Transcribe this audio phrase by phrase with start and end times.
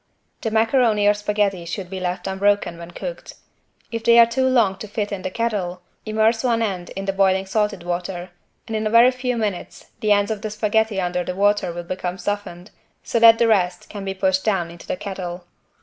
[0.41, 3.35] The macaroni or spaghetti should be left unbroken when cooked.
[3.91, 7.13] If they are too long to fit in the kettle immerse one end in the
[7.13, 8.31] boiling salted water
[8.65, 11.83] and in a very few minutes the ends of the spaghetti under the water will
[11.83, 12.71] become softened
[13.03, 15.43] so that the rest can be pushed down into the kettle.